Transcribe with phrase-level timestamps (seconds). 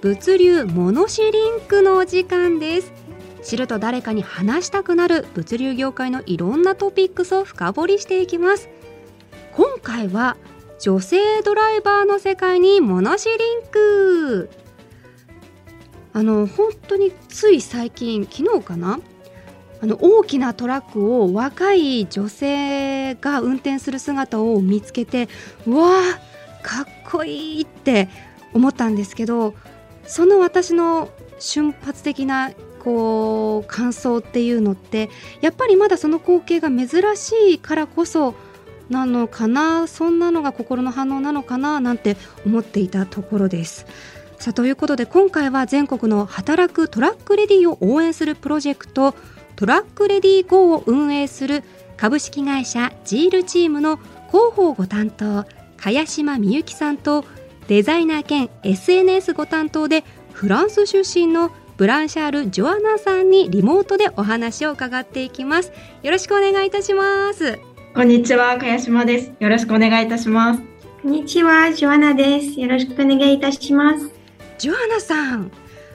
[0.00, 2.92] 物流モノシリンクのお時間です。
[3.42, 8.68] 知ると誰かに話したくなる物流業界のいろんなトピックスを深掘りしていきます。
[9.56, 10.36] 今回は
[10.78, 13.38] 女性ドライバーの世界にモノシリン
[13.72, 14.50] ク。
[16.12, 19.00] あの本当につい最近昨日かな？
[19.82, 25.28] あの大きなトラックを若い女性が運転する姿を見つけて
[25.66, 28.08] うわーかっこいいって
[28.52, 29.54] 思ったんですけど
[30.08, 32.50] その私の瞬発的な
[32.82, 38.34] こう感想っていうのってやっぱりまだその光景が珍しいからこそ
[38.88, 43.86] なのかなそんなのが心の反応なのかななんて思っていたところです。
[44.38, 49.14] さあということで今回は全国の働くトラックレディを応援するプロジェクト
[49.56, 51.64] トラックレディ GO を運営する
[51.96, 53.96] 株式会社ジールチームの
[54.28, 55.44] 広報ご担当
[55.76, 57.24] 茅島美幸さんと
[57.68, 60.02] デザイナー兼 SNS ご担当で
[60.32, 65.70] フランス出身のブランシャール・ジョアナさんにリモートでお話を伺っていきます
[66.02, 67.60] よろしくお願いいたします
[67.94, 69.32] こんにちは、茅島です。
[69.40, 70.60] よろしくお願いいたします。
[71.02, 72.60] こんにちは、ジョアナです。
[72.60, 74.10] よろしくお願いいたします。
[74.58, 75.50] ジョアナさん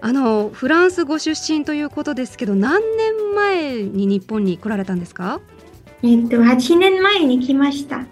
[0.00, 5.40] あのフランスご出身ということですけど何年前に日本に来られたんですか？
[6.02, 8.04] えっと、8年前に来ました。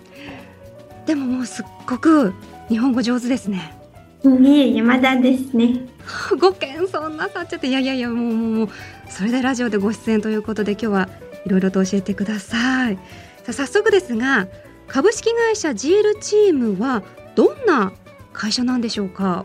[1.06, 2.33] でももうすっごく
[2.72, 3.76] 日本語上手ですね
[4.24, 5.80] いえいえ、まだですね。
[6.40, 8.68] ご謙遜なさっちゃっていやいやいやもうもうもう
[9.10, 11.08] それでラジオでご出演ということで今日は
[11.44, 12.96] いろいろと教えてください
[13.42, 14.48] さあ早速ですが
[14.88, 17.02] 株式会社ジールチームは
[17.34, 17.92] どんな
[18.32, 19.44] 会社なんでしょうか？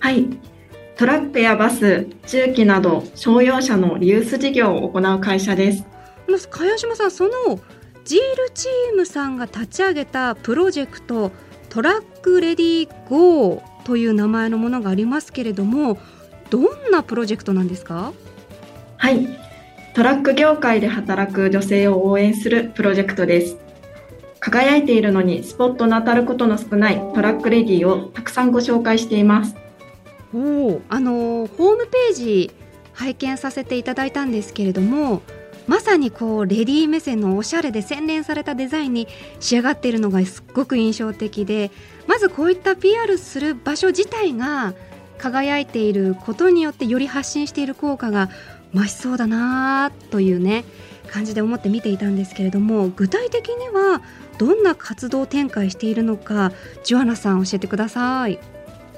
[0.00, 0.26] はい。
[0.96, 5.84] トラックやバス、重機など商用車のリユース事業を行う会社です。
[6.50, 7.30] 茅島さんその
[8.04, 11.30] ジールチームさんが立ち上げたプロジェクト
[11.78, 15.96] トラックレディ GO という名前のものがありますけれども
[16.50, 18.12] どんなプロジェクトなんですか？
[18.96, 19.28] はい。
[19.94, 23.58] トラック業界で働く女性を応援するプロジェクトです。
[24.40, 29.54] 輝いているのにスポットの当たることの少ないトラックレディをたくさんご紹介しています。
[30.34, 32.50] おあのホームページ
[32.94, 35.22] 拝見させていただいたんですけれども
[35.68, 39.06] まさにこうレディー目線のおしゃれで洗練されたデザインに
[39.38, 41.70] 仕上がっているのがすっごく印象的で
[42.06, 44.74] まずこういった PR する場所自体が
[45.18, 48.30] 輝いていることによってより発信している効果が
[48.74, 50.64] 増しそうだなというね
[51.08, 54.02] 感じで思って見ていたんですけれども具体的には
[54.38, 56.52] どんな活動展開しているのか
[56.84, 58.38] ジョアナさん教えてください。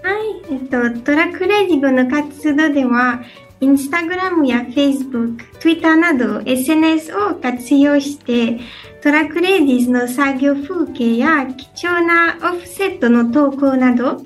[0.03, 0.42] はい。
[0.50, 3.22] えっと、トラックレディ GO の活動では、
[3.62, 8.59] インスタグラムやフェイスブック、ツイッターなど SNS を活用して、
[9.03, 14.22] トラックレディーズの作業風景や貴重なオフショットの投稿など、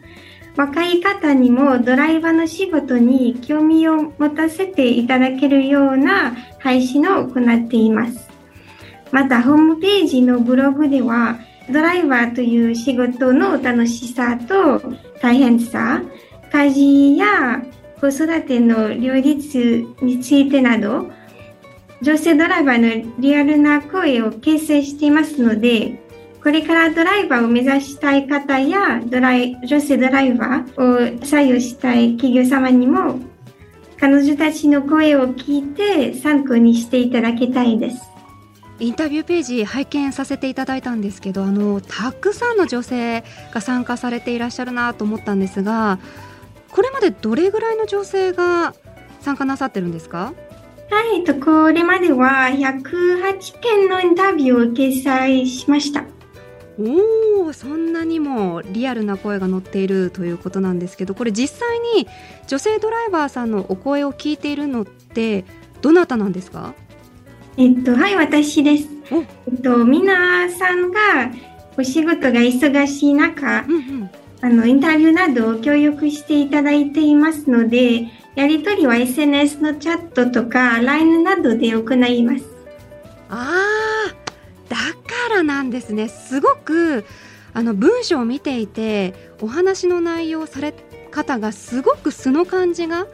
[0.56, 8.31] 若い方にもドライバーの仕事に興味を持たせていただけるような配信を行っています。
[9.11, 14.81] また、ホームページのブログでは、ドライバーという仕事の楽しさと
[15.21, 16.01] 大変さ、
[16.53, 17.61] 家事や
[18.00, 21.10] 子育ての両立についてなど、
[22.03, 26.00] 女性ドライバーのリアルな声を形成していますので、
[26.43, 33.19] これからドライバーを目指したい方やドライ女性ドライバーを採用したい企業様にも、
[33.99, 38.15] 彼女たちの声を聞いて参考にしていただきたいです。
[38.81, 46.00] インタビューページ拝見させていただいたんですけどあのたくさんの女性が参加されていらっしゃるなと思ったんですが
[46.75, 48.75] これまでどれぐらいの女性が
[49.21, 50.34] 参加なさってるんですか？
[50.91, 56.04] はい、と、これまでは108件のインタビューを掲載しました。
[56.77, 62.09] おおそんなにもリアルな声が載っているということなんですけどこれ実際に
[62.48, 65.45] 女性ドライバーさんのお声を聞いているのって
[65.83, 66.75] どなたなんですか？
[67.57, 68.89] えっと、はい、私です。
[69.13, 69.22] おえ
[69.57, 70.98] っと、皆さんが
[71.78, 74.10] お仕事が忙しい中、うんうん
[74.45, 82.45] あの、インタビューなどを協力していただいていますので、やりとりは SNS のチャットとか LINE などで行います。
[83.31, 87.07] あーだからなんですねすごく
[87.55, 90.75] あの文章を見ていてお話の内容され
[91.11, 93.07] 方がすごく素の感じが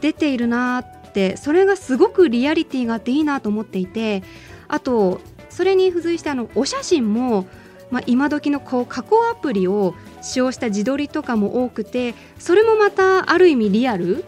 [0.00, 4.22] 出ているなってそれがすごくリアリティがあっていいなと思っていて
[4.68, 5.20] あと
[5.50, 7.46] それに付随してあのお写真も、
[7.90, 14.24] まあ、今時のこう加工アプリを使用した自撮りとかも多くてそれもまたある意味リアル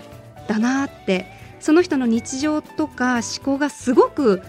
[0.46, 1.26] だなって
[1.58, 4.42] その人の日常とか思考がすごく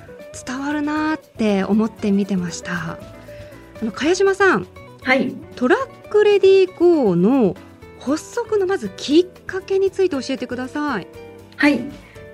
[0.45, 2.99] 伝わるなって思って見てました。
[3.81, 4.67] あの茅島さん
[5.03, 5.33] はい。
[5.55, 7.55] トラックレディー GO の
[7.99, 11.07] 発足のまずきっかけについて教えてください。
[11.55, 11.79] はい。
[11.79, 11.85] と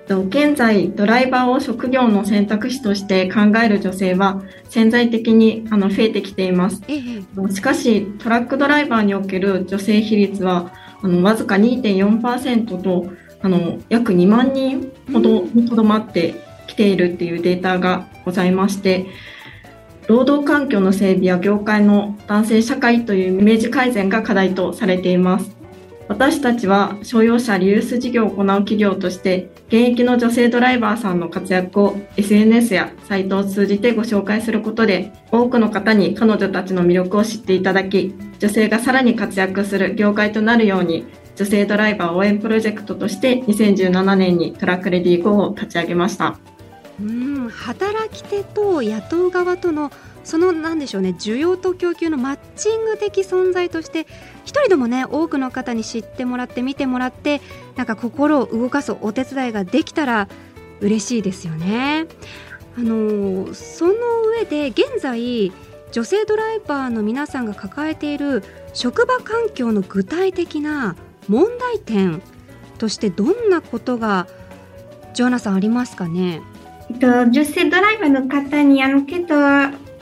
[0.08, 6.82] 現在ドライバーを職業の選択肢として考える女性は潜在的にあの増えてきています。
[6.88, 10.72] ええしかしトラックドライバーにおける女性比率は
[11.02, 13.10] あのわずか2.4%と
[13.42, 16.34] あの約2万人ほどにとどまって
[16.66, 19.06] きているっていうデータがございまして
[20.08, 25.53] 労働環境の整備や業界の男性社会というイメージ改善が課題とされています
[26.06, 41.06] 私たちは商用車リユース事業を行う企業として現役の女性ドライバーさんの活躍を SNS やサイトを通じてご紹介することで多くの方に彼女たちの魅力を知っていただき女性がさらに活躍する業界となるように
[41.36, 46.38] 女性ドライバー応援プロジェクトとして2017年にトラックレディー GO を立ち上げました。
[47.00, 49.90] うん働き手と雇う側との
[50.22, 54.06] そのなんでしょうね需要と供給のマッチング的存在として
[54.44, 57.40] 一人でもね多くの方に知ってもらって見てもらって
[57.76, 60.28] なんか心を動かすお手伝いができたら
[60.80, 62.06] 嬉しいですよね。
[62.76, 63.92] あのその
[64.38, 65.52] 上で現在
[65.92, 68.42] 女性ドライバーの皆さんが抱えている
[68.72, 70.96] 職場環境の具体的な
[71.28, 72.20] 問題点
[72.78, 74.26] としてどんなことが
[75.14, 76.42] ジョーナさんありますかね？
[76.90, 79.34] えっと、女性ドライバーの方にアンケート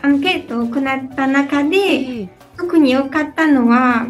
[0.05, 4.07] アンケートを行った中で、ええ特に良かったのは、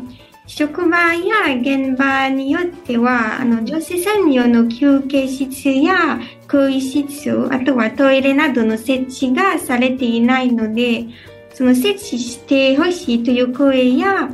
[0.54, 11.06] 職場や現場によっては、あの女性専用の休憩室や更衣室、あとはトイレなどの設置がされていないので、
[11.54, 14.28] その設置してほしいという声や、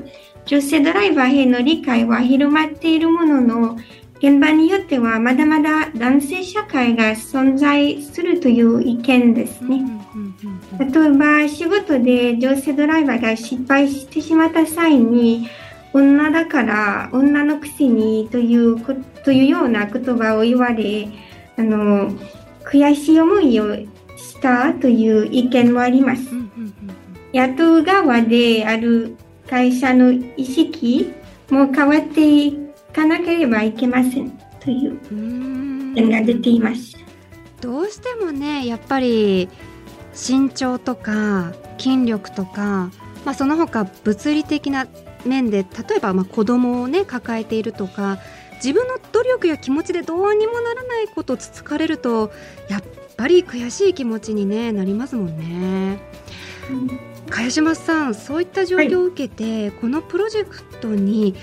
[0.44, 3.76] 女性ドライバーへの理解は広まっているものの、
[4.19, 9.85] 現場によってはまだまだ男性社会が存在するという意見ですね。
[10.81, 15.49] 例えば仕事で女性ドライバーが失敗してしまった際に
[15.99, 21.09] 女だから女のくせにというこというような言葉を言われ
[21.56, 22.11] あの
[22.65, 23.75] 悔しい思いを
[24.17, 26.23] したという意見もあります。
[26.31, 26.75] うんうんうん
[27.31, 29.15] 雇う側である
[29.47, 31.12] 会社の意識
[31.50, 32.59] も変わってい
[32.91, 34.31] かなければいけません
[34.61, 36.97] といううん意見が出ています。
[37.61, 39.50] どうしてもねやっぱり
[40.15, 42.91] 身長とか筋力とか、
[43.27, 44.87] まあ、その他物理的な
[45.25, 48.19] 面で例えばまあ子供をね抱えているとか
[48.56, 52.32] 自分の努力や気持ちでどうにもならないことをつつかれると
[52.69, 52.82] やっ
[53.17, 55.99] ぱり悔しい気持ちに、ね、なりますもんね。
[57.31, 61.35] 茅島さんそういった状況を受けて、このプロジェクトに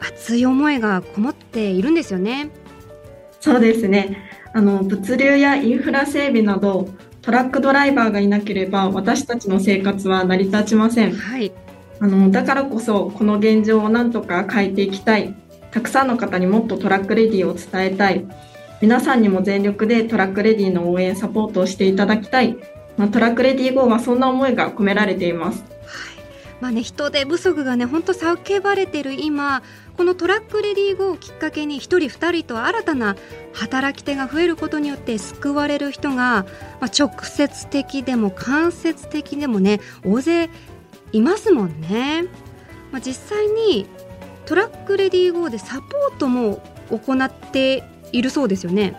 [0.00, 2.50] 熱い思いがこもっているんですよね。
[3.40, 4.18] そうですね
[4.52, 6.88] あの物流やインフラ整備など
[7.22, 11.52] トラックドライバーがいなければ私たちの生活は成り立ちませんはい、
[12.00, 15.34] あのだからこそこの現状をなんとか変えていきたい。
[15.70, 18.26] たくさんの方にもっとトラックレディを伝えたい。
[18.80, 22.56] 皆さんにも全力でトラックレディの応援サポートをしていただきたい、
[22.96, 25.62] まあ、トラックレディ GO はそんな思いが込められています。
[26.60, 29.62] まあね、人手不足がね本当叫ばれてる今
[29.96, 33.16] このトラックレディー GO をきっかけに1人2人と新たな
[33.54, 36.44] 働き手が増えることによって救われる人が、
[36.80, 40.50] まあ、直接的でも間接的でもね大勢
[41.12, 42.24] いますもんね。
[42.92, 43.86] まあ、実際に
[44.46, 48.94] トラックレディー GO でサポートも行っているそうですよね。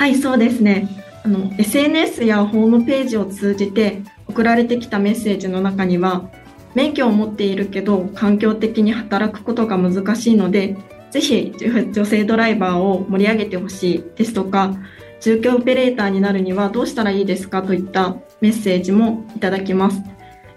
[0.00, 0.88] はいそうですね
[1.24, 6.30] あの SNS やホームページを通じて送られてきたメッセージの中には
[6.74, 10.78] 免許を持っているけど環境的に働くことが難しいので
[11.10, 11.52] ぜひ
[11.92, 14.74] 女性ドライバーを盛り上げてほしいですとか
[15.20, 20.00] 住居オペレーターになるにはどうしたらいいですかといったメッセージもいただきます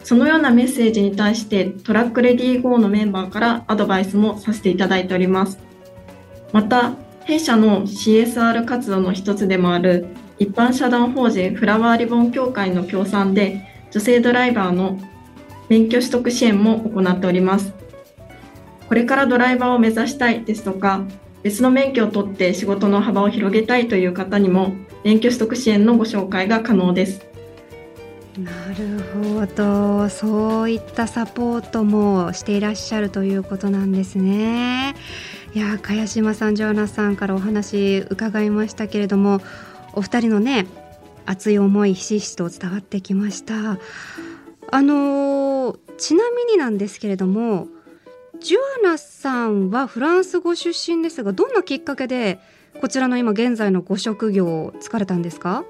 [0.04, 5.58] そのようなメッセージに対してトラックレディー GO のメンバーからアドバイスもさせていただいております。
[6.52, 6.94] また
[7.26, 10.08] 弊社の CSR 活動の一つでもある
[10.40, 15.00] 一般社団法人フラワーリボン協会の協賛で女性ドライバーの
[15.70, 17.74] 免許取得支援も行っております。
[18.88, 21.04] これからドライバーを目指したいですとか
[21.42, 27.33] 別の免許を取って仕事の幅を広げたいという方にも免許取得支援のご紹介が可能です。
[28.38, 30.10] なるほど。
[30.10, 34.96] そういったサポートもしていらっしゃるということなんですね。
[35.54, 39.40] いや茅島さんジョアナさんからお話伺いましたけれども
[39.94, 40.66] お二人のね
[41.28, 43.78] 熱い思いひしひしと伝わってきました。
[44.72, 47.68] あのちなみになんですけれども
[48.42, 52.40] ジュアナさんはフランス語出身ですがどんなきっかけで
[52.82, 55.64] こちらの今現在のご職業をつかれたんですか？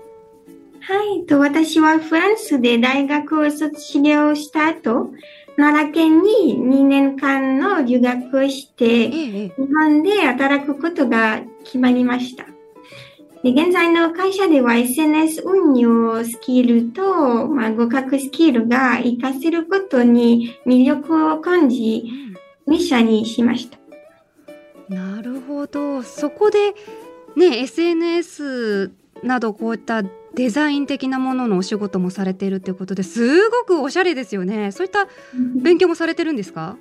[0.86, 5.12] はい、と私はフランスで大学を卒業した後、
[5.56, 12.46] 奈良県に2年間の留学をして、ええ日本で働くことが決まりました。
[13.44, 22.04] で現在の会社では SNS 運用スキルと、まあ、語学スキルが活かせることに魅力を感じ、
[22.68, 23.78] ミッションにしました。
[24.90, 26.74] なるほどそこで
[27.38, 28.92] ね SNS
[29.24, 30.04] などこういった
[30.36, 34.72] デザイン的なもののお仕事もされているということですごくおしゃれですよね。
[34.72, 35.08] そういった
[35.62, 36.78] 勉強もされてるんですか？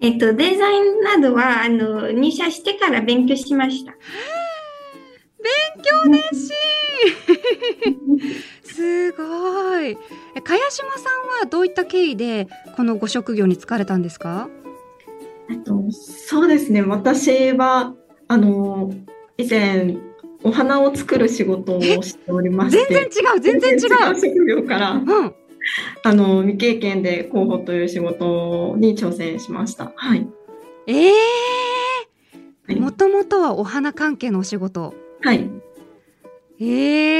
[0.00, 3.92] えっと、デザインなどは、あの、入社してから勉強しました。
[5.38, 5.52] 勉
[5.84, 6.56] 強熱心。
[8.64, 9.96] すごい。
[10.34, 14.48] え茅島さんはどういった経緯でこのご職業に就かれたんですか？
[15.50, 16.82] えっと、そうですね。
[16.82, 17.94] 私は、
[18.26, 18.92] あの、
[19.36, 19.96] 以前、
[20.44, 22.86] お花を作る仕事をしておりまして。
[22.92, 25.34] 全然違う全然違う職業から、うん
[26.02, 29.92] あの、未経験で広報という仕事に挑戦しました。
[29.94, 30.26] はい。
[30.88, 31.12] ええ
[32.66, 35.48] はいもともとはお花関係のお仕事はい。
[36.60, 36.64] え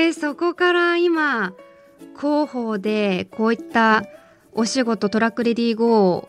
[0.09, 1.53] ー、そこから今
[2.19, 4.05] 広報でこういった
[4.53, 6.29] お仕事トラックレディー GO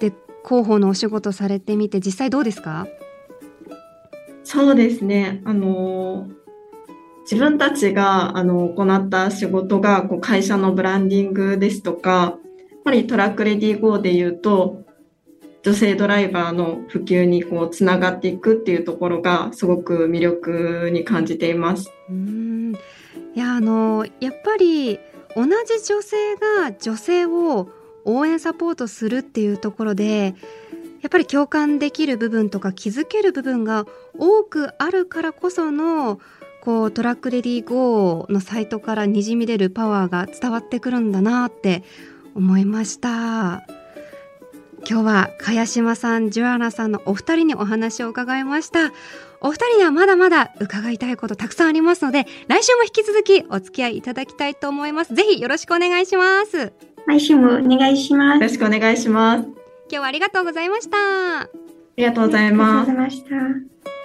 [0.00, 0.12] で
[0.44, 2.86] 広報のお仕事されてみて実際どうですか？
[4.50, 5.42] そうですね。
[5.44, 6.26] あの、
[7.30, 12.38] 自分たちが、あの、行った仕事が、こう、会社のブランディングですとか、やっ
[12.82, 14.86] ぱりトラックレディー GO で言うと、
[15.62, 21.92] 女性ドライバーの普及にこう、つながっていくっていうところが、すごく魅力に感じています。
[22.08, 22.72] うん
[23.34, 24.98] いやあのやっぱり
[25.36, 27.68] 同じ女性が女性を
[28.04, 30.34] 応援サポートするっていうところで
[31.00, 33.86] やっぱり共感できる部分とか気づける部分が
[34.16, 36.20] 多くあるからこその
[36.60, 41.84] こうトラックレディー GO のサイトからにじみ出るパワーが伝わってくるんだなって
[42.34, 43.64] 思いました
[44.88, 48.92] 今日は茅島さんジュアナさんのお二人にお話を伺いました
[49.40, 56.72] お二人にはまだまだ伺いたいことたくさんありますので来週も引き続きお付き合いいただきたいと思いますぜひよろしくお願いします
[57.08, 58.36] 毎週もお願いします。
[58.36, 59.67] よろしくお願いします。
[59.88, 60.96] あ今日はありがとうございました
[61.96, 63.97] りがとうございありがとうございました。